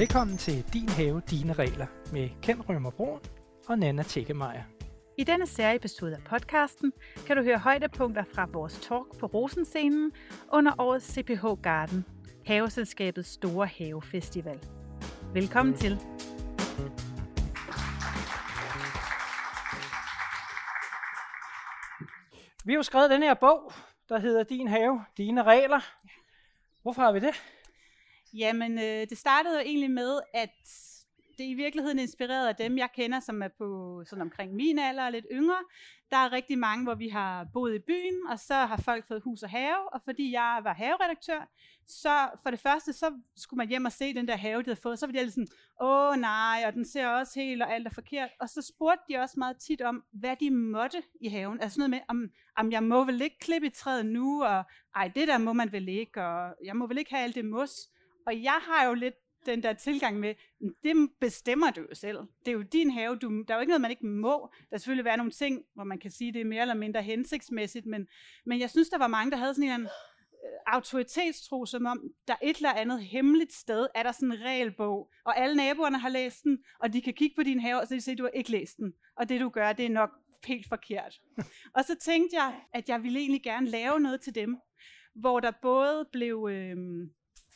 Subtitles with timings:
[0.00, 3.20] Velkommen til Din Have, Dine Regler med Ken Rømer Brun
[3.68, 4.62] og Nana Tjekkemeier.
[5.18, 6.92] I denne serieepisode af podcasten
[7.26, 10.12] kan du høre højdepunkter fra vores talk på Rosenscenen
[10.52, 12.04] under årets CPH Garden,
[12.46, 14.58] haveselskabets store havefestival.
[15.34, 15.98] Velkommen til.
[22.64, 23.72] Vi har jo skrevet den her bog,
[24.08, 25.80] der hedder Din Have, Dine Regler.
[26.82, 27.59] Hvorfor har vi det?
[28.34, 30.50] Jamen, øh, det startede jo egentlig med, at
[31.38, 35.04] det i virkeligheden inspireret af dem, jeg kender, som er på sådan omkring min alder
[35.04, 35.64] og lidt yngre.
[36.10, 39.22] Der er rigtig mange, hvor vi har boet i byen, og så har folk fået
[39.22, 41.48] hus og have, og fordi jeg var haveredaktør,
[41.86, 44.80] så for det første, så skulle man hjem og se den der have, de havde
[44.80, 45.48] fået, så var de sådan,
[45.80, 48.30] åh nej, og den ser også helt, og alt er forkert.
[48.40, 51.60] Og så spurgte de også meget tit om, hvad de måtte i haven.
[51.60, 55.08] Altså noget med, om, om jeg må vel ikke klippe i træet nu, og ej,
[55.08, 57.90] det der må man vel ikke, og jeg må vel ikke have alt det mos.
[58.30, 59.14] Og jeg har jo lidt
[59.46, 60.34] den der tilgang med,
[60.84, 62.18] det bestemmer du jo selv.
[62.18, 63.16] Det er jo din have.
[63.16, 64.50] Du, der er jo ikke noget, man ikke må.
[64.70, 67.02] Der er selvfølgelig være nogle ting, hvor man kan sige, det er mere eller mindre
[67.02, 68.06] hensigtsmæssigt, men,
[68.46, 69.88] men jeg synes, der var mange, der havde sådan en øh,
[70.66, 75.38] autoritetstro, som om der et eller andet hemmeligt sted er der sådan en regelbog, og
[75.38, 78.00] alle naboerne har læst den, og de kan kigge på din have, og så de
[78.00, 80.10] siger, du har ikke læst den, og det du gør, det er nok
[80.44, 81.20] helt forkert.
[81.76, 84.58] og så tænkte jeg, at jeg ville egentlig gerne lave noget til dem,
[85.14, 86.76] hvor der både blev øh,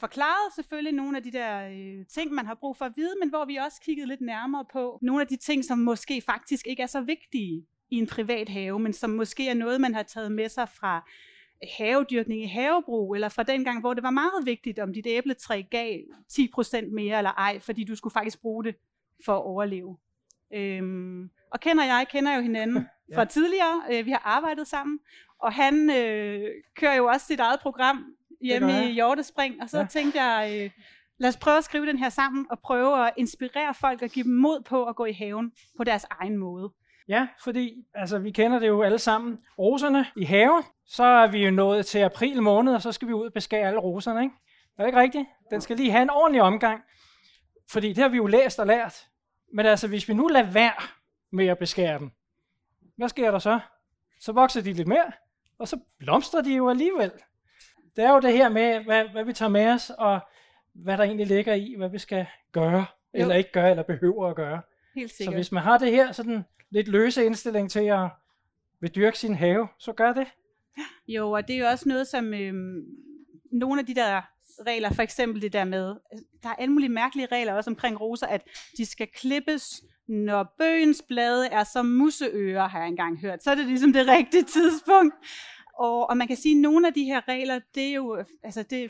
[0.00, 3.28] forklaret selvfølgelig nogle af de der øh, ting, man har brug for at vide, men
[3.28, 6.82] hvor vi også kiggede lidt nærmere på nogle af de ting, som måske faktisk ikke
[6.82, 10.32] er så vigtige i en privat have, men som måske er noget, man har taget
[10.32, 11.10] med sig fra
[11.78, 15.62] havedyrkning i havebrug, eller fra den gang, hvor det var meget vigtigt, om dit æbletræ
[15.70, 15.98] gav
[16.32, 18.74] 10% mere eller ej, fordi du skulle faktisk bruge det
[19.24, 19.96] for at overleve.
[20.54, 22.76] Øhm, og kender jeg, kender jo hinanden
[23.10, 23.18] ja.
[23.18, 23.82] fra tidligere.
[23.92, 24.98] Øh, vi har arbejdet sammen,
[25.38, 28.14] og han øh, kører jo også sit eget program
[28.44, 29.86] hjemme i Hjortespring, og så ja.
[29.86, 30.70] tænkte jeg, øh,
[31.18, 34.24] lad os prøve at skrive den her sammen, og prøve at inspirere folk og give
[34.24, 36.72] dem mod på at gå i haven på deres egen måde.
[37.08, 39.38] Ja, fordi altså, vi kender det jo alle sammen.
[39.58, 43.12] Roserne i haven, så er vi jo nået til april måned, og så skal vi
[43.12, 44.34] ud og beskære alle roserne, ikke?
[44.78, 45.26] Er det ikke rigtigt?
[45.50, 46.82] Den skal lige have en ordentlig omgang,
[47.70, 49.06] fordi det har vi jo læst og lært.
[49.52, 50.82] Men altså, hvis vi nu lader være
[51.32, 52.10] med at beskære dem,
[52.96, 53.60] hvad sker der så?
[54.20, 55.12] Så vokser de lidt mere,
[55.58, 57.12] og så blomstrer de jo alligevel
[57.96, 60.20] det er jo det her med, hvad, hvad vi tager med os, og
[60.72, 62.86] hvad der egentlig ligger i, hvad vi skal gøre, jo.
[63.12, 64.60] eller ikke gøre, eller behøver at gøre.
[64.94, 65.32] Helt sikkert.
[65.32, 68.08] Så hvis man har det her sådan lidt løse indstilling til at
[68.80, 70.26] vil dyrke sin have, så gør det.
[71.08, 72.54] Jo, og det er jo også noget, som øh,
[73.52, 74.22] nogle af de der
[74.66, 75.94] regler, for eksempel det der med,
[76.42, 78.42] der er alle mulige mærkelige regler også omkring roser, at
[78.76, 83.42] de skal klippes, når bøgens blade er som museører, har jeg engang hørt.
[83.42, 85.14] Så er det ligesom det rigtige tidspunkt.
[85.78, 88.62] Og, og man kan sige, at nogle af de her regler, det er jo, altså
[88.62, 88.82] det,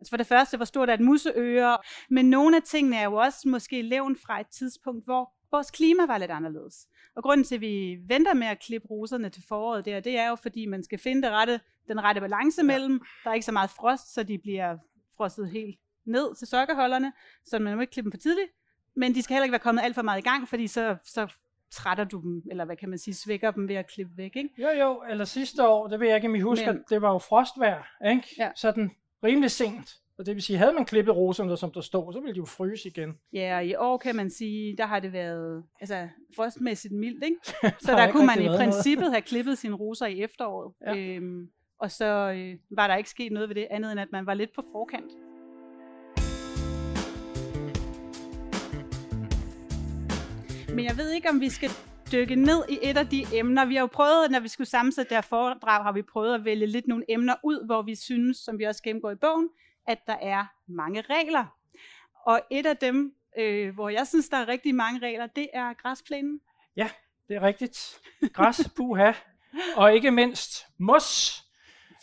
[0.00, 1.78] altså for det første, hvor stort er et museøre,
[2.10, 6.06] men nogle af tingene er jo også måske levn fra et tidspunkt, hvor vores klima
[6.06, 6.88] var lidt anderledes.
[7.16, 10.28] Og grunden til, at vi venter med at klippe roserne til foråret der, det er
[10.28, 13.00] jo, fordi man skal finde det rette, den rette balance mellem.
[13.24, 14.78] Der er ikke så meget frost, så de bliver
[15.16, 17.12] frostet helt ned til sokkerholderne,
[17.44, 18.50] så man må ikke klippe dem for tidligt.
[18.96, 21.32] Men de skal heller ikke være kommet alt for meget i gang, fordi så, så
[21.70, 24.50] trætter du dem, eller hvad kan man sige, svækker dem ved at klippe væk, ikke?
[24.58, 27.12] Jo, jo, eller sidste år, det vil jeg ikke, om I husker, Men, det var
[27.12, 28.28] jo frostvær, ikke?
[28.38, 28.50] Ja.
[28.54, 28.90] Sådan
[29.24, 29.94] rimelig sent.
[30.18, 32.44] Og det vil sige, havde man klippet roserne, som der stod, så ville de jo
[32.44, 33.18] fryse igen.
[33.32, 37.36] Ja, og i år kan man sige, der har det været altså, frostmæssigt mildt, ikke?
[37.84, 39.12] Så der, der kunne man i princippet noget.
[39.12, 40.72] have klippet sine roser i efteråret.
[40.86, 40.96] Ja.
[40.96, 41.48] Øhm,
[41.78, 42.04] og så
[42.36, 44.62] øh, var der ikke sket noget ved det, andet end at man var lidt på
[44.72, 45.12] forkant.
[50.76, 51.70] Men jeg ved ikke, om vi skal
[52.12, 53.64] dykke ned i et af de emner.
[53.64, 56.44] Vi har jo prøvet, når vi skulle sammensætte det her foredrag, har vi prøvet at
[56.44, 59.48] vælge lidt nogle emner ud, hvor vi synes, som vi også gennemgår i bogen,
[59.86, 61.44] at der er mange regler.
[62.26, 65.72] Og et af dem, øh, hvor jeg synes, der er rigtig mange regler, det er
[65.74, 66.40] græsplænen.
[66.76, 66.88] Ja,
[67.28, 68.00] det er rigtigt.
[68.32, 69.12] Græs, puha.
[69.76, 71.42] Og ikke mindst mos.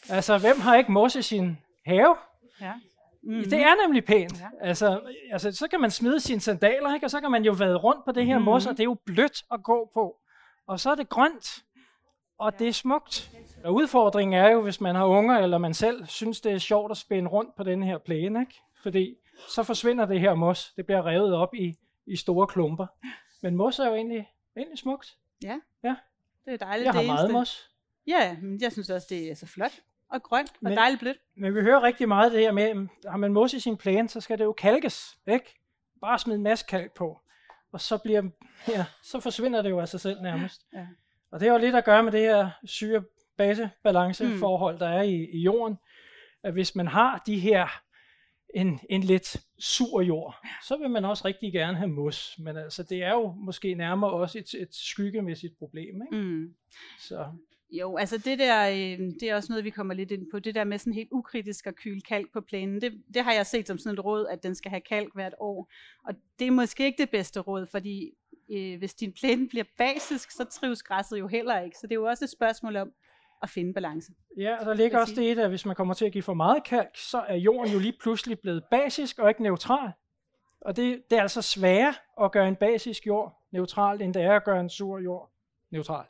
[0.09, 2.15] Altså, hvem har ikke mos i sin have?
[2.61, 2.73] Ja.
[3.23, 3.43] Mm-hmm.
[3.43, 4.39] Det er nemlig pænt.
[4.39, 4.47] Ja.
[4.61, 7.05] Altså, altså, så kan man smide sine sandaler, ikke?
[7.05, 8.51] og så kan man jo vade rundt på det her mm-hmm.
[8.51, 10.17] mos, og det er jo blødt at gå på.
[10.67, 11.63] Og så er det grønt,
[12.37, 12.57] og ja.
[12.63, 13.31] det er smukt.
[13.63, 16.91] Og udfordringen er jo, hvis man har unger, eller man selv synes, det er sjovt
[16.91, 18.61] at spænde rundt på den her plæne, ikke?
[18.83, 19.15] fordi
[19.49, 20.73] så forsvinder det her mos.
[20.75, 22.87] Det bliver revet op i, i store klumper.
[23.41, 24.27] Men mos er jo egentlig,
[24.57, 25.17] egentlig smukt.
[25.43, 25.95] Ja, ja.
[26.45, 26.85] det er dejligt.
[26.85, 27.69] Jeg har meget mos.
[28.07, 29.71] Ja, men jeg synes også, det er så flot
[30.13, 31.17] og grønt og men, dejligt blødt.
[31.35, 34.21] Men vi hører rigtig meget det her med, har man mos i sin plæne, så
[34.21, 35.55] skal det jo kalkes, ikke?
[36.01, 37.19] Bare smide en masse kalk på.
[37.71, 38.21] Og så, bliver,
[38.75, 40.65] ja, så forsvinder det jo af sig selv nærmest.
[40.73, 40.87] Ja.
[41.31, 44.79] Og det har jo lidt at gøre med det her syre-base-balance-forhold, mm.
[44.79, 45.77] der er i, i jorden.
[46.43, 47.81] At hvis man har de her
[48.53, 52.35] en, en lidt sur jord, så vil man også rigtig gerne have mos.
[52.39, 56.01] Men altså, det er jo måske nærmere også et, et skyggemæssigt problem.
[56.01, 56.17] Ikke?
[56.17, 56.55] Mm.
[56.99, 57.31] Så.
[57.79, 60.39] Jo, altså det der, øh, det er også noget, vi kommer lidt ind på.
[60.39, 63.45] Det der med sådan helt ukritisk at kyle kalk på plænen, det, det har jeg
[63.45, 65.71] set som sådan et råd, at den skal have kalk hvert år.
[66.07, 68.13] Og det er måske ikke det bedste råd, fordi
[68.51, 71.77] øh, hvis din plæne bliver basisk, så trives græsset jo heller ikke.
[71.77, 72.91] Så det er jo også et spørgsmål om
[73.43, 74.11] at finde balance.
[74.37, 76.63] Ja, og der ligger også det, at hvis man kommer til at give for meget
[76.63, 79.91] kalk, så er jorden jo lige pludselig blevet basisk og ikke neutral.
[80.61, 84.35] Og det, det er altså sværere at gøre en basisk jord neutral, end det er
[84.35, 85.31] at gøre en sur jord
[85.71, 86.05] neutral.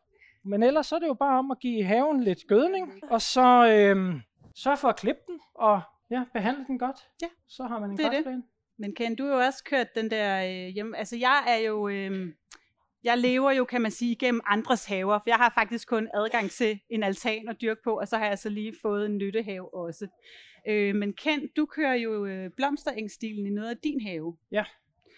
[0.46, 3.68] Men ellers så er det jo bare om at give haven lidt gødning, og så
[3.68, 4.16] øh,
[4.56, 5.82] sørge for at klippe den, og
[6.12, 6.98] ja, behandle den godt.
[7.22, 8.44] Ja, så har man en det det.
[8.78, 10.98] Men Ken, du har jo også kørt den der øh, hjemme.
[10.98, 11.88] Altså jeg er jo...
[11.88, 12.34] Øh,
[13.04, 16.52] jeg lever jo, kan man sige, gennem andres haver, for jeg har faktisk kun adgang
[16.52, 19.74] til en altan at dyrke på, og så har jeg så lige fået en nyttehave
[19.74, 20.08] også.
[20.68, 24.38] Øh, men Ken, du kører jo øh, blomsterengstilen i noget af din have.
[24.52, 24.64] Ja,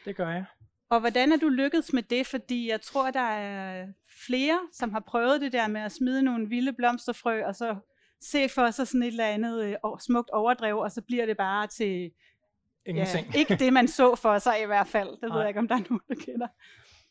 [0.05, 0.45] det gør jeg.
[0.89, 2.27] Og hvordan er du lykkedes med det?
[2.27, 3.87] Fordi jeg tror, der er
[4.27, 7.75] flere, som har prøvet det der med at smide nogle vilde blomsterfrø, og så
[8.21, 11.67] se for sig sådan et eller andet øh, smukt overdrev, og så bliver det bare
[11.67, 12.11] til
[12.85, 13.27] Ingenting.
[13.33, 15.09] Ja, ikke det, man så for sig i hvert fald.
[15.09, 16.47] Det ved jeg ikke, om der er nogen, der kender.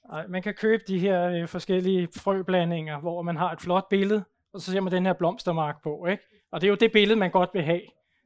[0.09, 4.25] Nej, man kan købe de her øh, forskellige frøblandinger, hvor man har et flot billede,
[4.53, 6.07] og så ser man den her blomstermark på.
[6.07, 6.23] Ikke?
[6.53, 7.81] Og det er jo det billede, man godt vil have.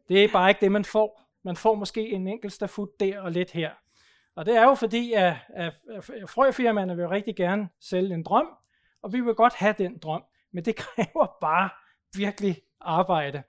[0.09, 1.23] Det er bare ikke det, man får.
[1.45, 3.71] Man får måske en enkelt stafut der og lidt her.
[4.39, 5.75] Og det er jo fordi, at, at,
[6.29, 8.49] frøfirmaerne vil rigtig gerne sælge en drøm,
[9.03, 11.69] og vi vil godt have den drøm, men det kræver bare
[12.17, 13.43] virkelig arbejde.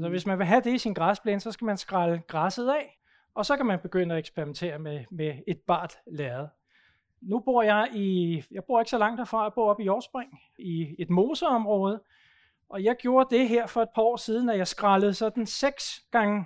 [0.00, 2.98] Så hvis man vil have det i sin græsplæne, så skal man skrælle græsset af,
[3.34, 6.48] og så kan man begynde at eksperimentere med, med et bart lærred.
[7.20, 10.40] Nu bor jeg i, jeg bor ikke så langt derfra, jeg bor oppe i Jorspring,
[10.58, 12.02] i et moseområde,
[12.68, 16.00] og jeg gjorde det her for et par år siden, at jeg skrællede sådan 6
[16.10, 16.44] gange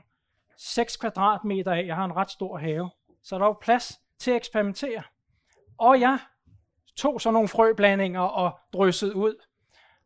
[0.57, 1.87] 6 kvadratmeter af.
[1.87, 2.91] Jeg har en ret stor have,
[3.27, 5.03] så der var plads til at eksperimentere.
[5.79, 6.19] Og jeg
[6.97, 9.35] tog så nogle frøblandinger og dryssede ud.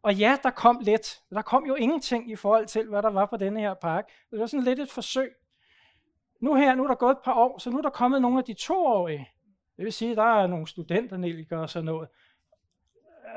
[0.03, 1.21] Og ja, der kom lidt.
[1.31, 4.05] Der kom jo ingenting i forhold til, hvad der var på denne her park.
[4.31, 5.33] Det var sådan lidt et forsøg.
[6.41, 8.39] Nu her, nu er der gået et par år, så nu er der kommet nogle
[8.39, 9.29] af de toårige.
[9.77, 12.09] Det vil sige, der er nogle studenternelikere og sådan noget.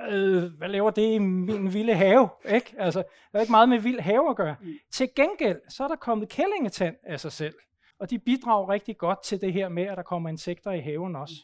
[0.10, 2.30] Øh, hvad laver det i min vilde have?
[2.46, 2.76] Ikke?
[2.78, 4.56] Altså, der er ikke meget med vild have at gøre.
[4.62, 4.74] Mm.
[4.92, 7.56] Til gengæld, så er der kommet kællingetand af sig selv.
[8.04, 11.16] Og de bidrager rigtig godt til det her med, at der kommer insekter i haven
[11.16, 11.36] også.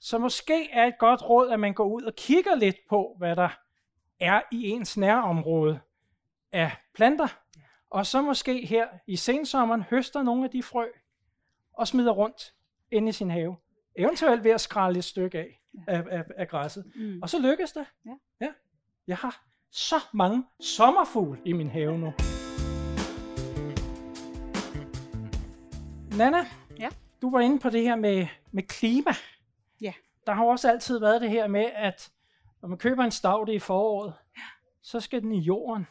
[0.00, 3.36] Så måske er et godt råd, at man går ud og kigger lidt på, hvad
[3.36, 3.48] der
[4.20, 5.80] er i ens nærområde
[6.52, 7.38] af planter.
[7.90, 10.86] Og så måske her i sensommeren høster nogle af de frø
[11.72, 12.54] og smider rundt
[12.90, 13.56] ind i sin have.
[13.96, 16.92] Eventuelt ved at skrælle et stykke af af, af, af græsset.
[16.94, 17.22] Mm.
[17.22, 17.86] Og så lykkes det.
[18.06, 18.14] Ja.
[18.40, 18.48] ja.
[19.06, 22.12] Jeg har så mange sommerfugle i min have nu.
[26.18, 26.46] Nana,
[26.78, 26.88] ja.
[27.22, 29.10] du var inde på det her med, med klima.
[29.80, 29.92] Ja.
[30.26, 32.10] Der har også altid været det her med, at
[32.62, 34.42] når man køber en stavte i foråret, ja.
[34.82, 35.86] så skal den i jorden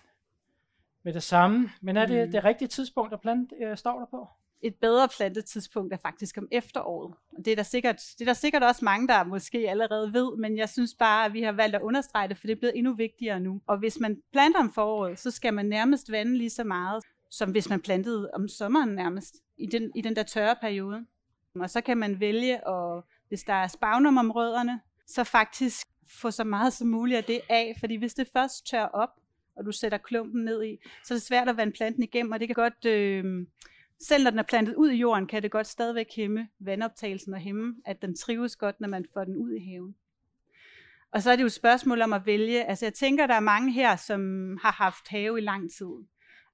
[1.04, 1.70] med det samme.
[1.82, 2.32] Men er det mm.
[2.32, 4.28] det rigtige tidspunkt at plante øh, stavter på?
[4.62, 7.16] et bedre plantetidspunkt er faktisk om efteråret.
[7.38, 10.38] Og det er, der sikkert, det er der sikkert også mange, der måske allerede ved,
[10.38, 12.78] men jeg synes bare, at vi har valgt at understrege det, for det er blevet
[12.78, 13.62] endnu vigtigere nu.
[13.68, 17.52] Og hvis man planter om foråret, så skal man nærmest vande lige så meget, som
[17.52, 21.06] hvis man plantede om sommeren nærmest, i den, i den der tørre periode.
[21.60, 25.88] Og så kan man vælge, at, hvis der er spagnum om rødderne, så faktisk
[26.22, 29.10] få så meget som muligt af det af, fordi hvis det først tør op,
[29.56, 32.40] og du sætter klumpen ned i, så er det svært at vande planten igennem, og
[32.40, 32.86] det kan godt...
[32.86, 33.48] Øh,
[34.00, 37.40] selv når den er plantet ud i jorden, kan det godt stadigvæk hæmme vandoptagelsen og
[37.40, 39.96] hæmme, at den trives godt, når man får den ud i haven.
[41.12, 42.64] Og så er det jo et spørgsmål om at vælge.
[42.64, 44.22] Altså jeg tænker, der er mange her, som
[44.62, 45.88] har haft have i lang tid.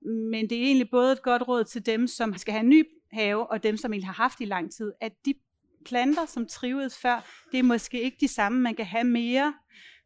[0.06, 2.86] Men det er egentlig både et godt råd til dem, som skal have en ny
[3.12, 5.34] have, og dem, som egentlig har haft i lang tid, at de
[5.86, 9.54] planter, som trives før, det er måske ikke de samme, man kan have mere,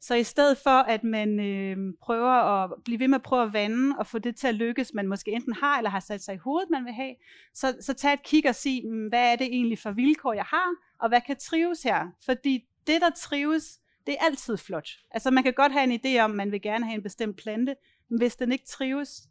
[0.01, 3.54] så i stedet for, at man øh, prøver at blive ved med at prøve at
[3.54, 6.36] vande og få det til at lykkes, man måske enten har eller har sat sig
[6.36, 7.16] i hovedet, man vil have,
[7.54, 10.44] så, så tag et kig og sig, hmm, hvad er det egentlig for vilkår, jeg
[10.44, 12.08] har, og hvad kan trives her?
[12.25, 14.89] Fordi det, der trives, det er altid flot.
[15.12, 17.75] Altså man kan godt have en idé om, man vil gerne have en bestemt plante,
[18.10, 19.22] men hvis den ikke trives,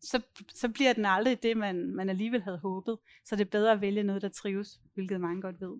[0.00, 0.20] så,
[0.54, 2.98] så bliver den aldrig det, man, man alligevel havde håbet.
[3.24, 5.76] Så det er bedre at vælge noget, der trives, hvilket mange godt ved.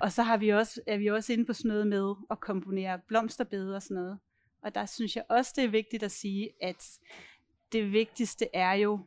[0.00, 2.98] Og så har vi også, er vi også inde på sådan noget med at komponere
[3.08, 4.18] blomsterbede og sådan noget.
[4.62, 6.98] Og der synes jeg også, det er vigtigt at sige, at
[7.72, 9.06] det vigtigste er jo,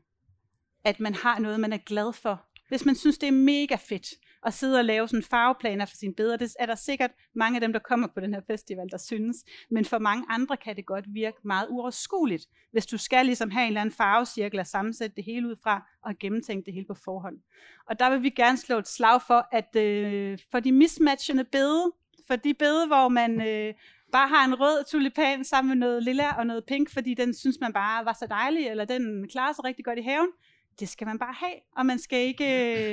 [0.83, 2.45] at man har noget, man er glad for.
[2.67, 4.07] Hvis man synes, det er mega fedt
[4.45, 6.37] at sidde og lave sådan farveplaner for sine billeder.
[6.37, 9.37] Det er der sikkert mange af dem, der kommer på den her festival, der synes.
[9.71, 13.63] Men for mange andre kan det godt virke meget uoverskueligt, hvis du skal ligesom have
[13.63, 16.93] en eller anden farvecirkel og sammensætte det hele ud fra og gennemtænke det hele på
[17.05, 17.37] forhånd.
[17.89, 21.91] Og der vil vi gerne slå et slag for, at øh, for de mismatchende bede,
[22.27, 23.73] for de bede, hvor man øh,
[24.11, 27.57] bare har en rød tulipan sammen med noget lilla og noget pink, fordi den synes
[27.61, 30.29] man bare var så dejlig, eller den klarer sig rigtig godt i haven,
[30.79, 32.45] det skal man bare have, og man skal ikke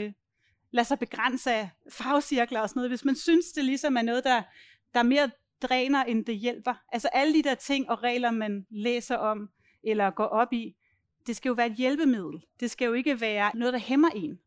[0.05, 0.13] øh,
[0.71, 4.25] lade sig begrænse af farvecirkler og sådan noget, hvis man synes, det ligesom er noget,
[4.25, 4.43] der,
[4.95, 5.31] der mere
[5.63, 6.75] dræner, end det hjælper.
[6.93, 9.51] Altså alle de der ting og regler, man læser om,
[9.85, 10.77] eller går op i,
[11.27, 12.41] det skal jo være et hjælpemiddel.
[12.61, 14.39] Det skal jo ikke være noget, der hæmmer en.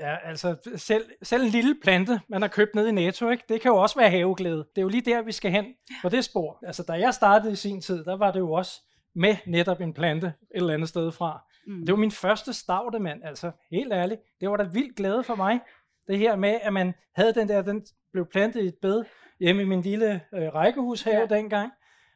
[0.00, 3.44] Ja, altså selv, selv en lille plante, man har købt ned i Netto, ikke?
[3.48, 4.56] det kan jo også være haveglæde.
[4.56, 5.66] Det er jo lige der, vi skal hen
[6.02, 6.58] på det spor.
[6.66, 8.80] Altså da jeg startede i sin tid, der var det jo også
[9.14, 11.40] med netop en plante et eller andet sted fra.
[11.66, 11.86] Mm.
[11.86, 14.20] Det var min første stavte mand, altså helt ærligt.
[14.40, 15.60] Det var da vildt glæde for mig.
[16.06, 19.04] Det her med, at man havde den der, den blev plantet i et bed
[19.40, 21.36] hjemme i min lille øh, rækkehushave ja.
[21.36, 21.72] dengang.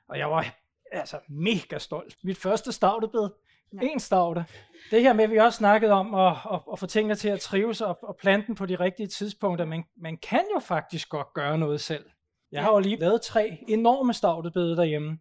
[0.08, 0.46] Og jeg var
[0.92, 2.16] altså mega stolt.
[2.24, 3.28] Mit første stavtebed.
[3.72, 3.78] Ja.
[3.82, 4.44] En stavte.
[4.90, 7.40] Det her med, at vi også snakkede om at, at, at få tingene til at
[7.40, 9.64] trives og, og plante på de rigtige tidspunkter.
[9.64, 12.04] Man, man kan jo faktisk godt gøre noget selv.
[12.52, 15.18] Jeg har jo lige lavet tre enorme stavtebede derhjemme.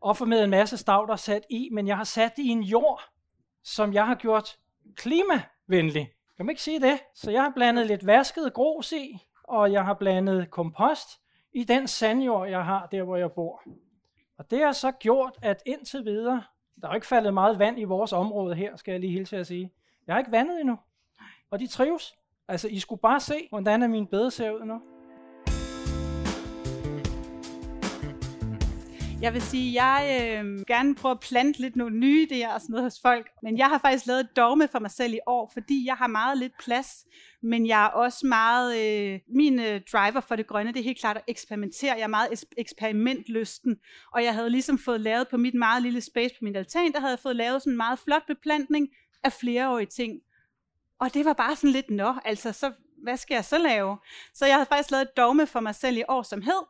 [0.00, 3.02] Og med en masse stavter sat i, men jeg har sat det i en jord,
[3.66, 4.58] som jeg har gjort
[4.94, 6.12] klimavenlig.
[6.36, 6.98] Kan man ikke sige det?
[7.14, 11.08] Så jeg har blandet lidt vasket grus i, og jeg har blandet kompost
[11.52, 13.62] i den sandjord, jeg har der, hvor jeg bor.
[14.38, 16.42] Og det har så gjort, at indtil videre,
[16.82, 19.46] der er ikke faldet meget vand i vores område her, skal jeg lige hilse at
[19.46, 19.72] sige.
[20.06, 20.78] Jeg har ikke vandet endnu,
[21.50, 22.14] og de trives.
[22.48, 24.95] Altså, I skulle bare se, hvordan er min bede ser ud nu.
[29.22, 32.72] Jeg vil sige, jeg øh, gerne prøve at plante lidt nogle nye idéer og sådan
[32.72, 35.50] noget hos folk, men jeg har faktisk lavet et dogme for mig selv i år,
[35.52, 37.06] fordi jeg har meget lidt plads,
[37.42, 41.00] men jeg er også meget, øh, min øh, driver for det grønne, det er helt
[41.00, 41.94] klart at eksperimentere.
[41.94, 43.76] Jeg er meget eksperimentlysten,
[44.12, 47.00] og jeg havde ligesom fået lavet på mit meget lille space på min altan, der
[47.00, 48.88] havde jeg fået lavet sådan en meget flot beplantning
[49.24, 50.20] af flereårige ting.
[50.98, 53.98] Og det var bare sådan lidt, nå, altså, så, hvad skal jeg så lave?
[54.34, 56.66] Så jeg havde faktisk lavet et dogme for mig selv i år, som hed,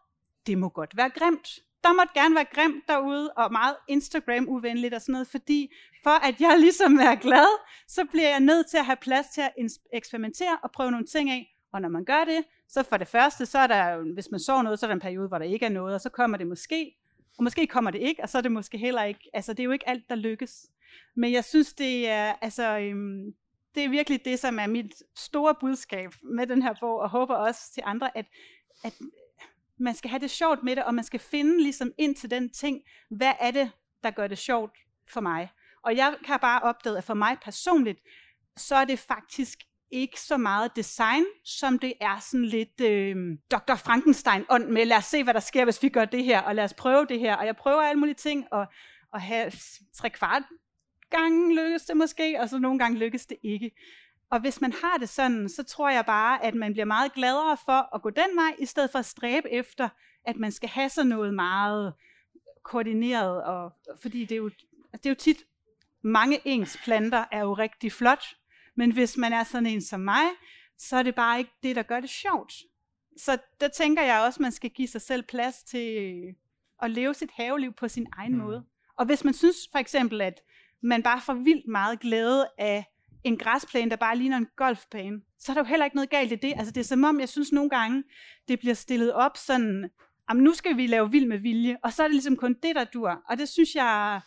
[0.47, 5.01] det må godt være grimt der måtte gerne være grimt derude, og meget Instagram-uvenligt og
[5.01, 7.49] sådan noget, fordi for at jeg ligesom er glad,
[7.89, 9.53] så bliver jeg nødt til at have plads til at
[9.93, 11.57] eksperimentere og prøve nogle ting af.
[11.73, 14.63] Og når man gør det, så for det første, så er der, hvis man sover
[14.63, 16.47] noget, så er der en periode, hvor der ikke er noget, og så kommer det
[16.47, 16.97] måske,
[17.39, 19.65] og måske kommer det ikke, og så er det måske heller ikke, altså det er
[19.65, 20.67] jo ikke alt, der lykkes.
[21.17, 23.35] Men jeg synes, det er, altså, øhm,
[23.75, 27.35] det er virkelig det, som er mit store budskab med den her bog, og håber
[27.35, 28.27] også til andre, at,
[28.85, 28.93] at
[29.79, 32.51] man skal have det sjovt med det, og man skal finde ligesom ind til den
[32.51, 32.81] ting,
[33.11, 33.71] hvad er det,
[34.03, 34.79] der gør det sjovt
[35.09, 35.51] for mig.
[35.83, 38.01] Og jeg kan bare opdage, at for mig personligt,
[38.57, 39.59] så er det faktisk
[39.91, 43.17] ikke så meget design, som det er sådan lidt øh,
[43.51, 43.75] Dr.
[43.75, 46.65] Frankenstein-ånd med, lad os se, hvad der sker, hvis vi gør det her, og lad
[46.65, 47.37] os prøve det her.
[47.37, 48.67] Og jeg prøver alle mulige ting, og,
[49.13, 49.53] og have
[49.95, 50.43] tre kvart
[51.11, 53.71] gange lykkes det måske, og så nogle gange lykkes det ikke.
[54.31, 57.57] Og hvis man har det sådan, så tror jeg bare, at man bliver meget gladere
[57.65, 59.89] for at gå den vej, i stedet for at stræbe efter,
[60.27, 61.95] at man skal have sådan noget meget
[62.63, 63.45] koordineret.
[63.45, 64.49] Og, fordi det er, jo,
[64.93, 65.45] det er jo tit,
[66.03, 68.25] mange ens planter er jo rigtig flot,
[68.75, 70.25] men hvis man er sådan en som mig,
[70.79, 72.53] så er det bare ikke det, der gør det sjovt.
[73.17, 76.35] Så der tænker jeg også, at man skal give sig selv plads til
[76.83, 78.39] at leve sit haveliv på sin egen mm.
[78.39, 78.65] måde.
[78.97, 80.41] Og hvis man synes for eksempel, at
[80.81, 82.85] man bare får vildt meget glæde af
[83.27, 86.33] en græsplæne, der bare ligner en golfbane, så er der jo heller ikke noget galt
[86.33, 86.53] i det.
[86.57, 88.05] Altså det er som om, jeg synes nogle gange,
[88.49, 89.91] det bliver stillet op sådan,
[90.31, 92.77] jamen nu skal vi lave vild med vilje, og så er det ligesom kun det,
[92.77, 93.23] der dur.
[93.29, 94.21] Og det synes jeg,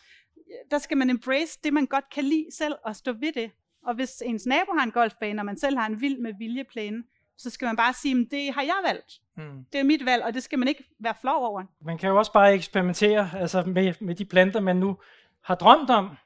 [0.70, 3.50] der skal man embrace det, man godt kan lide selv, og stå ved det.
[3.86, 7.02] Og hvis ens nabo har en golfbane, og man selv har en vild med viljeplæne,
[7.38, 9.20] så skal man bare sige, det har jeg valgt.
[9.36, 9.64] Hmm.
[9.72, 11.62] Det er mit valg, og det skal man ikke være flov over.
[11.84, 14.96] Man kan jo også bare eksperimentere altså med, med de planter, man nu
[15.44, 16.16] har drømt om.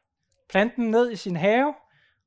[0.49, 1.75] Planten ned i sin have,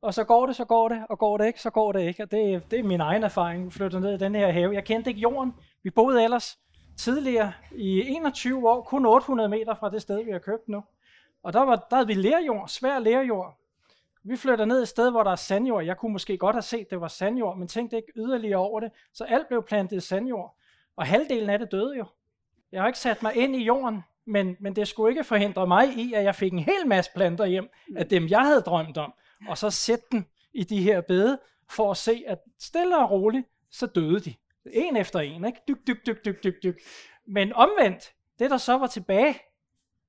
[0.07, 2.23] og så går det, så går det, og går det ikke, så går det ikke.
[2.23, 4.73] Og det, det er min egen erfaring, flytter ned i den her have.
[4.73, 5.53] Jeg kendte ikke jorden.
[5.83, 6.59] Vi boede ellers
[6.97, 10.83] tidligere i 21 år, kun 800 meter fra det sted, vi har købt nu.
[11.43, 13.57] Og der, var, der havde vi lærjord, svær lærjord.
[14.23, 15.85] Vi flytter ned et sted, hvor der er sandjord.
[15.85, 18.79] Jeg kunne måske godt have set, at det var sandjord, men tænkte ikke yderligere over
[18.79, 18.91] det.
[19.13, 20.55] Så alt blev plantet i sandjord.
[20.95, 22.05] Og halvdelen af det døde jo.
[22.71, 25.97] Jeg har ikke sat mig ind i jorden, men, men det skulle ikke forhindre mig
[25.97, 29.13] i, at jeg fik en hel masse planter hjem af dem, jeg havde drømt om
[29.47, 31.39] og så sætte den i de her bede,
[31.69, 34.33] for at se, at stille og roligt, så døde de.
[34.65, 35.59] En efter en, ikke?
[35.67, 36.81] Dyk, dyk, dyk, dyk, dyk, dyk.
[37.25, 39.39] Men omvendt, det der så var tilbage,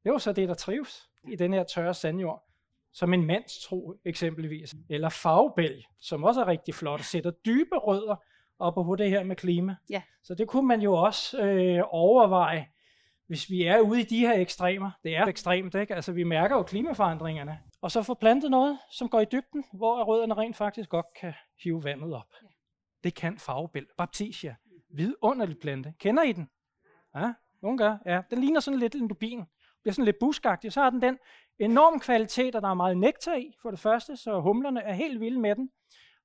[0.04, 2.44] det var så det, der trives i den her tørre sandjord.
[2.92, 4.74] Som en mands tro eksempelvis.
[4.88, 8.16] Eller fagbælg, som også er rigtig flot, sætter dybe rødder
[8.58, 9.76] op på det her med klima.
[9.90, 10.02] Ja.
[10.22, 12.68] Så det kunne man jo også øh, overveje,
[13.28, 14.90] hvis vi er ude i de her ekstremer.
[15.04, 15.94] Det er ekstremt, ikke?
[15.94, 17.58] Altså vi mærker jo klimaforandringerne.
[17.80, 21.32] Og så få plantet noget, som går i dybden, hvor rødderne rent faktisk godt kan
[21.62, 22.32] hive vandet op.
[22.42, 22.48] Ja.
[23.04, 23.86] Det kan farvebæl.
[23.98, 24.56] Baptisia.
[24.90, 25.94] Vidunderlig plante.
[25.98, 26.50] Kender I den?
[27.14, 27.32] Ja,
[27.62, 27.96] nogen gør.
[28.06, 29.44] Ja, den ligner sådan lidt en lubin.
[29.82, 30.72] Bliver sådan lidt buskagtig.
[30.72, 31.18] Så har den den
[31.58, 35.20] enorm kvalitet, at der er meget nektar i, for det første, så humlerne er helt
[35.20, 35.70] vilde med den.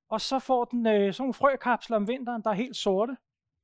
[0.08, 3.16] Og så får den øh, sådan nogle frøkapsler om vinteren, der er helt sorte.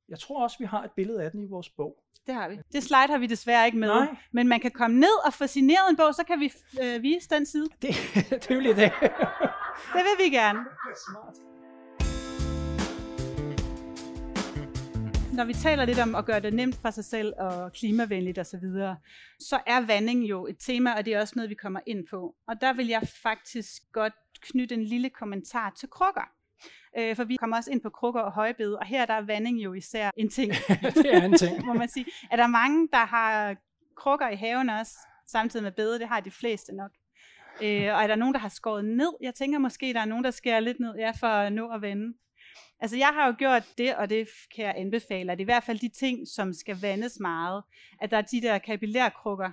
[0.09, 2.03] Jeg tror også, vi har et billede af den i vores bog.
[2.25, 2.59] Det har vi.
[2.71, 3.87] Det slide har vi desværre ikke med.
[3.87, 4.15] Nej.
[4.31, 7.29] Men man kan komme ned og få signeret en bog, så kan vi øh, vise
[7.29, 7.67] den side.
[7.81, 7.89] Det,
[8.49, 8.91] er lige det.
[9.95, 10.59] Det vil vi gerne.
[11.09, 11.35] Smart.
[15.33, 18.45] Når vi taler lidt om at gøre det nemt for sig selv og klimavenligt osv.,
[18.45, 18.97] så, videre,
[19.39, 22.35] så er vanding jo et tema, og det er også noget, vi kommer ind på.
[22.47, 26.29] Og der vil jeg faktisk godt knytte en lille kommentar til krukker.
[26.97, 29.63] Øh, for vi kommer også ind på krukker og højbede, og her der er vanding
[29.63, 30.53] jo især en ting.
[31.03, 31.65] det er en ting.
[31.67, 32.05] må man sige.
[32.31, 33.55] Er der mange, der har
[33.95, 34.93] krukker i haven også,
[35.27, 35.99] samtidig med bede?
[35.99, 36.91] Det har de fleste nok.
[37.61, 39.13] Øh, og er der nogen, der har skåret ned?
[39.21, 41.81] Jeg tænker måske, der er nogen, der skærer lidt ned ja, for at nå at
[41.81, 42.13] vande.
[42.79, 45.63] Altså jeg har jo gjort det, og det kan jeg anbefale, det er i hvert
[45.63, 47.63] fald de ting, som skal vandes meget,
[48.01, 49.51] at der er de der kapillærkrukker,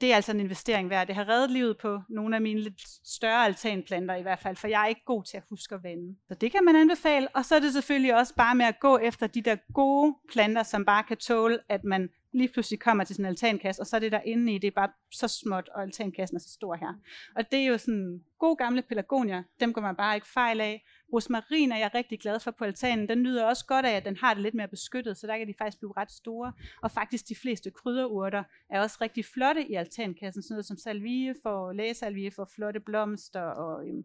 [0.00, 1.06] det er altså en investering værd.
[1.06, 4.68] Det har reddet livet på nogle af mine lidt større altanplanter i hvert fald, for
[4.68, 6.16] jeg er ikke god til at huske at vande.
[6.28, 7.28] Så det kan man anbefale.
[7.34, 10.62] Og så er det selvfølgelig også bare med at gå efter de der gode planter,
[10.62, 14.00] som bare kan tåle, at man lige pludselig kommer til sin altankasse, og så er
[14.00, 16.94] det der inde i, det er bare så småt, og altankassen er så stor her.
[17.36, 20.84] Og det er jo sådan gode gamle pelargonier, dem går man bare ikke fejl af.
[21.12, 23.08] Rosmarin er jeg rigtig glad for på altanen.
[23.08, 25.48] Den nyder også godt af, at den har det lidt mere beskyttet, så der kan
[25.48, 26.52] de faktisk blive ret store.
[26.82, 30.42] Og faktisk de fleste krydderurter er også rigtig flotte i altankassen.
[30.42, 33.40] Sådan noget som salvie for lægesalvie for flotte blomster.
[33.42, 34.04] Og, øhm,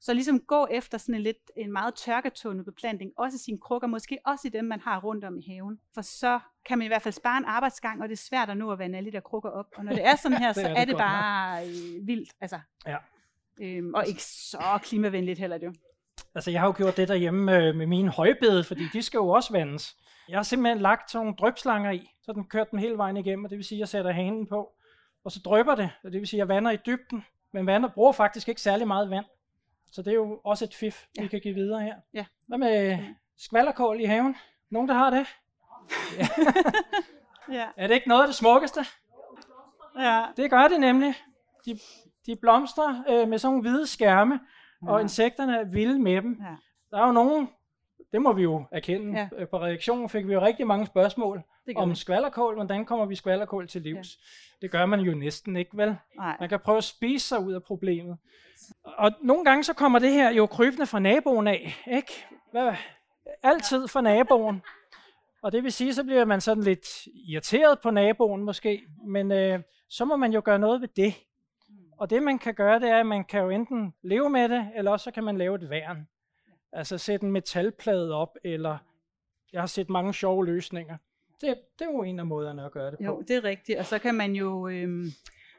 [0.00, 3.88] så ligesom gå efter sådan en lidt en meget tørketående beplantning, også i sine krukker,
[3.88, 5.80] måske også i dem, man har rundt om i haven.
[5.94, 8.56] For så kan man i hvert fald spare en arbejdsgang, og det er svært at
[8.56, 9.66] nå at vande alle de der krukker op.
[9.76, 12.30] Og når det er sådan her, så er er det bare øh, vildt.
[12.40, 12.96] Altså, Ja.
[13.60, 15.72] øhm, og ikke så klimavenligt heller, det jo.
[16.34, 19.28] Altså, jeg har jo gjort det derhjemme øh, med mine højbede, fordi de skal jo
[19.28, 19.96] også vandes.
[20.28, 23.44] Jeg har simpelthen lagt sådan nogle drøbslanger i, så den kørt den hele vejen igennem,
[23.44, 24.72] og det vil sige, at jeg sætter hanen på,
[25.24, 27.88] og så drøber det, og det vil sige, at jeg vander i dybden, men vander
[27.88, 29.24] bruger faktisk ikke særlig meget vand.
[29.92, 31.20] Så det er jo også et fif, ja.
[31.20, 31.28] vi Ja.
[31.30, 31.94] kan give videre her.
[32.14, 32.24] Ja.
[32.46, 32.98] Hvad med
[33.38, 34.36] skvallerkål i haven?
[34.70, 35.26] Nogen, der har det?
[37.52, 37.66] Ja.
[37.76, 38.80] Er det ikke noget af det smukkeste?
[39.98, 40.24] ja.
[40.36, 41.14] Det gør det nemlig.
[41.66, 41.78] De,
[42.26, 44.40] de blomstrer øh, med sådan nogle hvide skærme,
[44.88, 46.40] og insekterne er vilde med dem.
[46.40, 46.56] Ja.
[46.90, 47.48] Der er jo nogen,
[48.12, 49.28] det må vi jo erkende, Ja.
[49.38, 49.44] ja.
[49.44, 51.42] på redaktionen fik vi jo rigtig mange spørgsmål
[51.76, 51.94] om vi.
[51.94, 52.54] skvallerkål.
[52.54, 54.18] Hvordan kommer vi skvallerkål til livs?
[54.18, 54.66] Ja.
[54.66, 55.96] Det gør man jo næsten ikke, vel?
[56.16, 56.36] Nej.
[56.40, 58.18] Man kan prøve at spise sig ud af problemet.
[58.84, 62.26] Og nogle gange så kommer det her jo krybende fra naboen af, ikke?
[62.52, 62.72] Hvad?
[63.42, 64.62] Altid fra naboen.
[65.42, 66.86] Og det vil sige, så bliver man sådan lidt
[67.28, 71.14] irriteret på naboen måske, men øh, så må man jo gøre noget ved det.
[71.96, 74.70] Og det man kan gøre, det er, at man kan jo enten leve med det,
[74.76, 76.08] eller også så kan man lave et værn.
[76.72, 78.78] Altså sætte en metalplade op, eller
[79.52, 80.96] jeg har set mange sjove løsninger.
[81.40, 83.04] Det, det er jo en af måderne at gøre det på.
[83.04, 83.78] Jo, det er rigtigt.
[83.78, 84.68] Og så kan man jo...
[84.68, 85.06] Øhm,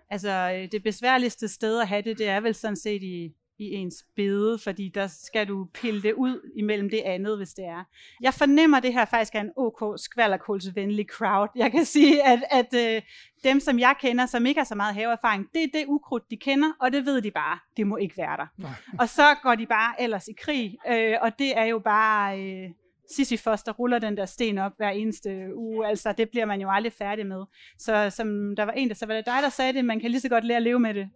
[0.10, 3.74] altså, øh, det besværligste sted at have det, det er vel sådan set i, i
[3.74, 7.84] ens bede, fordi der skal du pille det ud imellem det andet, hvis det er.
[8.22, 11.50] Jeg fornemmer, at det her faktisk er en OK skvallerkålsvenlig crowd.
[11.56, 13.02] Jeg kan sige, at, at øh,
[13.44, 16.38] dem, som jeg kender, som ikke har så meget haveerfaring, det er det ukrudt, de
[16.38, 18.46] kender, og det ved de bare, det må ikke være der.
[18.58, 18.72] Nej.
[19.00, 22.40] Og så går de bare ellers i krig, øh, og det er jo bare...
[22.44, 22.70] Øh,
[23.12, 26.70] Sisyfos, der ruller den der sten op hver eneste uge, altså det bliver man jo
[26.72, 27.44] aldrig færdig med.
[27.78, 30.12] Så som der var en, der så var det dig, der sagde det, man kan
[30.12, 31.10] lige så godt lære at leve med det.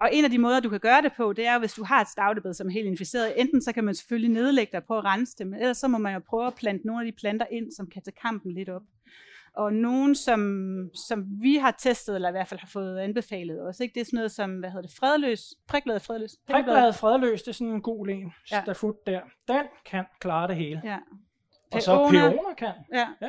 [0.00, 2.00] Og en af de måder, du kan gøre det på, det er, hvis du har
[2.00, 3.40] et stavtebed, som er helt inficeret.
[3.40, 5.98] Enten så kan man selvfølgelig nedlægge dig på at rense det, men ellers så må
[5.98, 8.68] man jo prøve at plante nogle af de planter ind, som kan tage kampen lidt
[8.68, 8.82] op.
[9.56, 13.82] Og nogen, som, som vi har testet, eller i hvert fald har fået anbefalet også,
[13.82, 13.94] ikke?
[13.94, 16.36] det er sådan noget som, hvad hedder det, fredløs, prikbladet fredløs.
[16.50, 18.62] Prikbladet fredløs, det er sådan en gul en, Ja.
[18.62, 19.20] stafut der.
[19.48, 20.80] Den kan klare det hele.
[20.84, 20.98] Ja.
[21.72, 22.72] Og så peoner kan.
[22.92, 23.08] Ja.
[23.20, 23.28] Ja.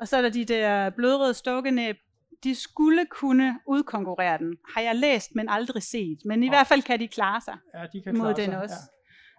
[0.00, 1.96] Og så er der de der blodrøde stokkenæb.
[2.44, 6.18] De skulle kunne udkonkurrere den, har jeg læst, men aldrig set.
[6.24, 6.56] Men i Nej.
[6.56, 8.62] hvert fald kan de klare sig Ja, de kan mod klare den sig.
[8.62, 8.74] også.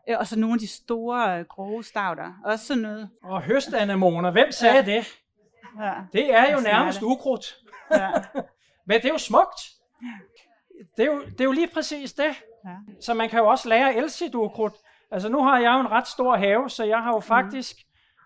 [0.08, 0.18] Ja.
[0.18, 2.34] Og så nogle af de store, øh, grove stavter.
[2.46, 3.10] Også sådan noget.
[3.24, 3.30] Ja.
[3.30, 4.82] Og høstanemoner, hvem sagde Ja.
[4.92, 4.96] ja.
[4.98, 5.08] det?
[5.80, 5.94] Ja.
[6.14, 7.06] Det er jo er nærmest det.
[7.06, 7.58] ukrudt.
[7.92, 8.12] Ja.
[8.88, 9.60] Men det er jo smukt.
[10.98, 12.44] Det er jo, det er jo lige præcis det.
[12.66, 12.76] Ja.
[13.02, 14.74] Så man kan jo også lære at elske sit ukrudt.
[15.12, 17.76] Altså nu har jeg jo en ret stor have, så jeg har jo faktisk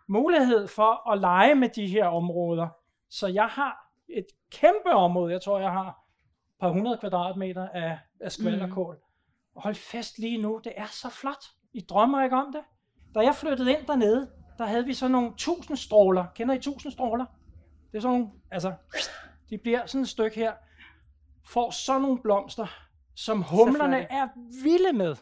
[0.09, 2.67] mulighed for at lege med de her områder.
[3.09, 7.99] Så jeg har et kæmpe område, jeg tror jeg har et par hundrede kvadratmeter af,
[8.21, 8.97] af skvallerkål.
[9.55, 11.45] Og hold fast lige nu, det er så flot.
[11.73, 12.61] I drømmer ikke om det?
[13.15, 16.25] Da jeg flyttede ind dernede, der havde vi sådan nogle tusindstråler.
[16.35, 17.25] Kender I tusindstråler?
[17.91, 18.73] Det er sådan nogle, altså,
[19.49, 20.53] de bliver sådan et stykke her,
[21.45, 22.67] får sådan nogle blomster,
[23.15, 24.27] som humlerne er
[24.63, 25.15] vilde med.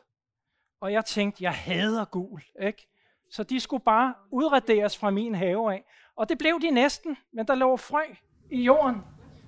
[0.81, 2.87] Og jeg tænkte, jeg hader gul, ikke?
[3.31, 5.83] Så de skulle bare udraderes fra min have af.
[6.15, 8.01] Og det blev de næsten, men der lå frø
[8.49, 9.01] i jorden.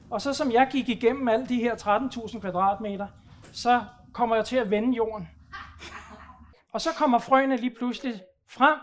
[0.10, 3.08] Og så som jeg gik igennem alle de her 13.000 kvadratmeter,
[3.52, 3.84] så
[4.14, 5.28] kommer jeg til at vende jorden.
[6.74, 8.80] Og så kommer frøene lige pludselig frem.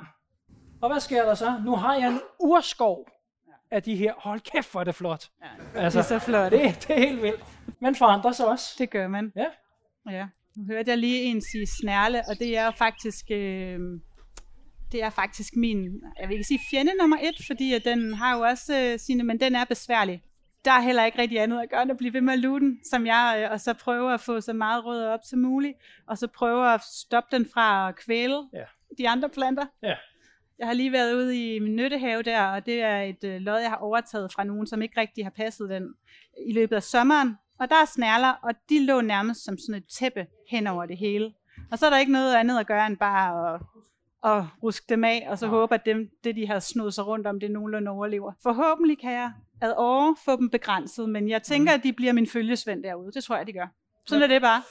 [0.82, 1.60] Og hvad sker der så?
[1.64, 3.08] Nu har jeg en urskov
[3.70, 4.12] af de her.
[4.18, 5.28] Hold kæft, hvor er det flot.
[5.42, 6.52] Ja, altså, det er så flot.
[6.52, 7.44] Det, det er helt vildt.
[7.80, 8.74] Man forandrer sig også.
[8.78, 9.32] Det gør man.
[9.36, 9.46] Ja.
[10.10, 10.26] Ja.
[10.56, 13.24] Nu hørte jeg lige en sige snærle, og det er faktisk...
[13.30, 13.78] Øh,
[14.94, 18.36] det er faktisk min, jeg vil ikke sige fjende nummer et, fordi at den har
[18.36, 20.22] jo også øh, sine, men den er besværlig.
[20.64, 22.60] Der er heller ikke rigtig andet at gøre, end at blive ved med at lue
[22.60, 25.74] den, som jeg, øh, og så prøve at få så meget rød op som muligt,
[26.06, 28.64] og så prøve at stoppe den fra at kvæle ja.
[28.98, 29.66] de andre planter.
[29.82, 29.94] Ja.
[30.58, 33.58] Jeg har lige været ude i min nyttehave der, og det er et øh, lod,
[33.58, 35.94] jeg har overtaget fra nogen, som ikke rigtig har passet den
[36.48, 37.36] i løbet af sommeren.
[37.60, 40.98] Og der er snærler, og de lå nærmest som sådan et tæppe hen over det
[40.98, 41.32] hele.
[41.70, 43.60] Og så er der ikke noget andet at gøre end bare at,
[44.24, 45.50] at ruske dem af, og så ja.
[45.50, 48.32] håbe, at dem, det, de har snudt sig rundt om, det nogenlunde overlever.
[48.42, 51.78] Forhåbentlig kan jeg ad år få dem begrænset, men jeg tænker, mm.
[51.78, 53.12] at de bliver min følgesvend derude.
[53.12, 53.66] Det tror jeg, de gør.
[54.06, 54.24] Sådan ja.
[54.24, 54.62] er det bare.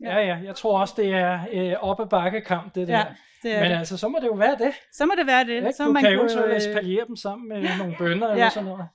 [0.00, 2.98] Ja, ja, jeg tror også, det er øh, oppe bakkekamp, det der.
[2.98, 3.04] Ja,
[3.42, 3.76] det er Men det.
[3.76, 4.72] altså, så må det jo være det.
[4.92, 5.62] Så må det være det.
[5.62, 8.32] Ja, så du man kan jo så espaliere dem sammen med nogle bønder ja.
[8.34, 8.86] eller sådan noget.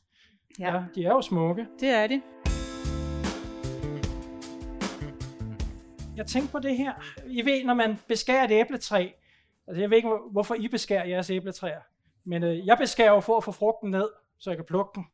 [0.60, 0.76] Ja.
[0.76, 1.68] ja, de er jo smukke.
[1.80, 2.22] Det er de.
[6.16, 6.94] Jeg tænker på det her.
[7.28, 9.10] I ved, når man beskærer et æbletræ,
[9.68, 11.82] altså jeg ved ikke, hvorfor I beskærer jeres æbletræer,
[12.24, 15.06] men øh, jeg beskærer jo for at få frugten ned, så jeg kan plukke den.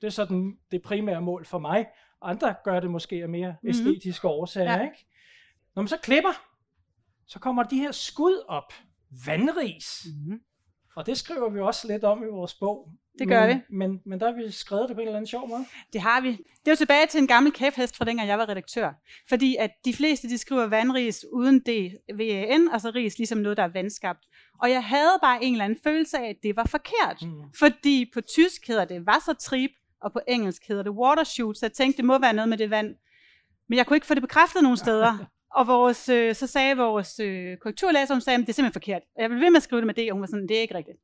[0.00, 1.86] Det er sådan det primære mål for mig.
[2.22, 3.68] Andre gør det måske af mere mm-hmm.
[3.68, 4.82] æstetiske årsager, ja.
[4.82, 5.06] ikke?
[5.74, 6.32] Når man så klipper,
[7.26, 8.72] så kommer de her skud op.
[9.26, 10.06] Vandris.
[10.06, 10.42] Mm-hmm.
[10.96, 12.92] Og det skriver vi også lidt om i vores bog.
[13.18, 13.76] Det gør men, vi.
[13.76, 15.64] Men, men der har vi skrevet det på en eller anden sjov måde.
[15.92, 16.30] Det har vi.
[16.30, 18.92] Det er jo tilbage til en gammel kæphest fra dengang jeg var redaktør.
[19.28, 23.62] Fordi at de fleste de skriver vandris uden det VAN, altså ris ligesom noget, der
[23.62, 24.24] er vandskabt.
[24.62, 27.22] Og jeg havde bare en eller anden følelse af, at det var forkert.
[27.22, 27.42] Mm.
[27.58, 29.70] Fordi på tysk hedder det wassertrieb,
[30.02, 32.70] og på engelsk hedder det watershoot, så jeg tænkte, det må være noget med det
[32.70, 32.94] vand.
[33.68, 35.18] Men jeg kunne ikke få det bekræftet nogen steder.
[35.58, 39.02] Og vores, øh, så sagde vores øh, korrekturlæser, hun sagde, at det er simpelthen forkert.
[39.18, 40.60] Jeg vil ved med at skrive det med det, og hun var sådan, det er
[40.60, 40.98] ikke rigtigt.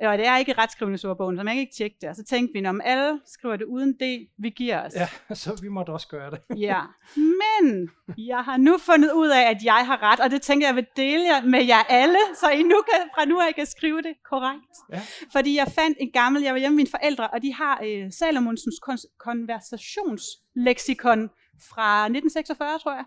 [0.00, 2.08] Og det er ikke retskrivningsordbogen, så man kan ikke tjekke det.
[2.08, 4.92] Og så tænkte vi, om alle skriver det uden det, vi giver os.
[4.94, 6.40] Ja, så vi måtte også gøre det.
[6.68, 6.80] ja,
[7.16, 10.76] men jeg har nu fundet ud af, at jeg har ret, og det tænker jeg
[10.76, 14.14] vil dele med jer alle, så I nu kan, fra nu af kan skrive det
[14.30, 14.72] korrekt.
[14.92, 15.00] Ja.
[15.32, 18.12] Fordi jeg fandt en gammel, jeg var hjemme med mine forældre, og de har øh,
[18.12, 21.30] Salomonsens kon- konversationsleksikon
[21.70, 23.04] fra 1946, tror jeg.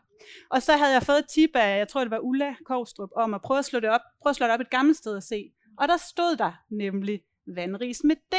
[0.52, 3.34] Og så havde jeg fået et tip af, jeg tror det var Ulla Kovstrup, om
[3.34, 5.24] at prøve at slå det op, prøve at slå det op et gammelt sted og
[5.24, 5.52] se.
[5.78, 7.22] Og der stod der nemlig
[7.56, 8.36] vandris med D.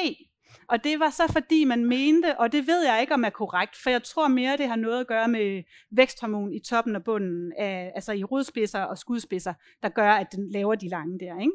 [0.69, 3.77] Og det var så fordi man mente, og det ved jeg ikke om er korrekt,
[3.83, 7.53] for jeg tror mere, det har noget at gøre med væksthormon i toppen og bunden,
[7.59, 11.41] af, altså i rodspidser og skudspidser, der gør, at den laver de lange der.
[11.41, 11.53] Ikke?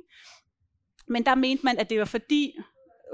[1.07, 2.57] Men der mente man, at det var fordi,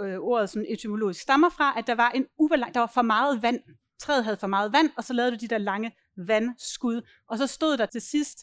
[0.02, 3.42] øh, ordet sådan etymologisk stammer fra, at der var en ubalance, der var for meget
[3.42, 3.60] vand.
[4.00, 7.02] Træet havde for meget vand, og så lavede du de der lange vandskud.
[7.30, 8.38] Og så stod der til sidst,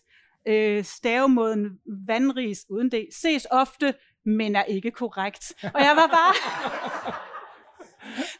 [0.49, 5.55] øh, stavemåden vandris uden det, ses ofte men er ikke korrekt.
[5.63, 6.35] Og jeg var bare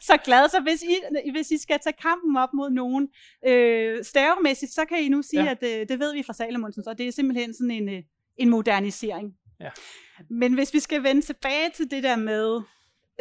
[0.01, 0.49] så glad.
[0.49, 0.95] Så hvis I,
[1.31, 3.09] hvis I skal tage kampen op mod nogen
[3.47, 5.51] øh, stavemæssigt, så kan I nu sige, ja.
[5.51, 8.03] at øh, det ved vi fra Salomonsen, og det er simpelthen sådan en, øh,
[8.37, 9.33] en modernisering.
[9.59, 9.69] Ja.
[10.29, 12.61] Men hvis vi skal vende tilbage til det der med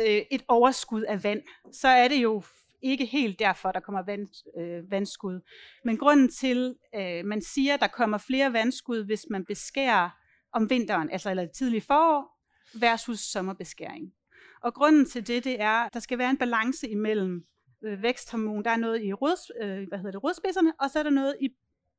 [0.01, 2.43] øh, et overskud af vand, så er det jo
[2.83, 5.41] ikke helt derfor, der kommer vand, øh, vandskud.
[5.85, 10.11] Men grunden til, øh, man siger, at der kommer flere vandskud, hvis man beskærer
[10.53, 12.34] om vinteren, altså eller tidlig forår,
[12.81, 14.15] versus sommerbeskæring.
[14.61, 17.47] Og grunden til det, det er, at der skal være en balance imellem
[17.85, 18.65] øh, væksthormon.
[18.65, 21.37] Der er noget i rød, øh, hvad hedder det, rødspidserne, og så er der noget
[21.41, 21.49] i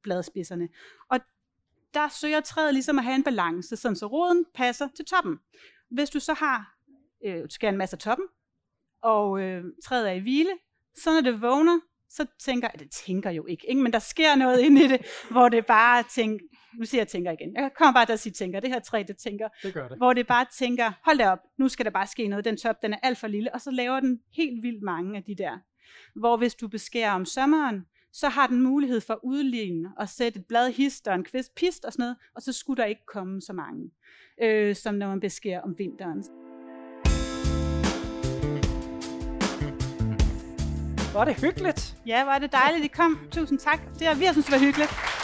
[0.03, 0.69] bladspidserne.
[1.09, 1.19] Og
[1.93, 5.39] der søger træet ligesom at have en balance, sådan så roden passer til toppen.
[5.89, 6.77] Hvis du så har,
[7.25, 8.25] øh, du skal en masse af toppen,
[9.01, 10.51] og øh, træet er i hvile,
[10.95, 14.59] så når det vågner, så tænker, det tænker jo ikke, ikke, men der sker noget
[14.59, 16.45] inde i det, hvor det bare tænker,
[16.79, 19.03] nu siger jeg tænker igen, jeg kommer bare til at sige tænker, det her træ,
[19.07, 19.97] det tænker, det gør det.
[19.97, 22.81] hvor det bare tænker, hold da op, nu skal der bare ske noget, den top,
[22.81, 25.57] den er alt for lille, og så laver den helt vildt mange af de der.
[26.15, 30.39] Hvor hvis du beskærer om sommeren, så har den mulighed for at udligne og sætte
[30.39, 33.05] et blad hist og en kvist pist og sådan noget, og så skulle der ikke
[33.05, 33.91] komme så mange,
[34.41, 36.23] øh, som når man beskærer om vinteren.
[41.13, 41.97] Var det hyggeligt?
[42.05, 43.19] Ja, var det dejligt, I kom.
[43.31, 43.79] Tusind tak.
[43.99, 45.14] Det har vi har synes, det var hyggeligt.